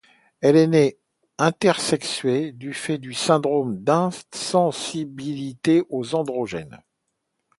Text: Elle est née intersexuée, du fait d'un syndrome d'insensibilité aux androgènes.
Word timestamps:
Elle 0.39 0.55
est 0.55 0.65
née 0.65 0.97
intersexuée, 1.37 2.53
du 2.53 2.73
fait 2.73 2.97
d'un 2.97 3.11
syndrome 3.13 3.77
d'insensibilité 3.83 5.83
aux 5.89 6.15
androgènes. 6.15 6.81